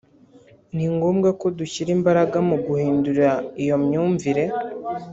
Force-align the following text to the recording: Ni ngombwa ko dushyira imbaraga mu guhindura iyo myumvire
Ni 0.75 0.85
ngombwa 0.93 1.29
ko 1.39 1.45
dushyira 1.57 1.89
imbaraga 1.97 2.37
mu 2.49 2.57
guhindura 2.65 3.27
iyo 3.63 3.75
myumvire 3.83 4.43